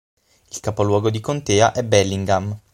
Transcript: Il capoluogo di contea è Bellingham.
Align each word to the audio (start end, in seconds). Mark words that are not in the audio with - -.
Il 0.51 0.59
capoluogo 0.61 1.11
di 1.11 1.19
contea 1.19 1.73
è 1.73 1.83
Bellingham. 1.83 2.59